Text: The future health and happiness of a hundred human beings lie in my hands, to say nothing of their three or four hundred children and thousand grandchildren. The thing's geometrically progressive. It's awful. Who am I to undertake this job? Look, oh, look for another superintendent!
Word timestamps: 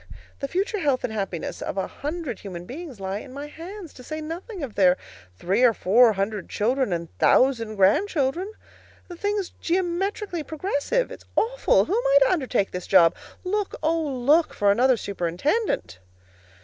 The 0.39 0.47
future 0.47 0.79
health 0.79 1.03
and 1.03 1.13
happiness 1.13 1.61
of 1.61 1.77
a 1.77 1.85
hundred 1.85 2.39
human 2.39 2.65
beings 2.65 2.99
lie 2.99 3.19
in 3.19 3.31
my 3.35 3.45
hands, 3.45 3.93
to 3.93 4.03
say 4.03 4.19
nothing 4.19 4.63
of 4.63 4.73
their 4.73 4.97
three 5.37 5.61
or 5.61 5.75
four 5.75 6.13
hundred 6.13 6.49
children 6.49 6.91
and 6.91 7.15
thousand 7.19 7.75
grandchildren. 7.75 8.51
The 9.09 9.15
thing's 9.15 9.51
geometrically 9.61 10.41
progressive. 10.41 11.11
It's 11.11 11.25
awful. 11.35 11.85
Who 11.85 11.93
am 11.95 12.03
I 12.03 12.17
to 12.25 12.31
undertake 12.31 12.71
this 12.71 12.87
job? 12.87 13.13
Look, 13.43 13.75
oh, 13.83 14.01
look 14.01 14.55
for 14.55 14.71
another 14.71 14.97
superintendent! 14.97 15.99